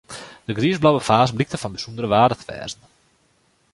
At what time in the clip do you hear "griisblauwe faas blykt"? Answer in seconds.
0.57-1.59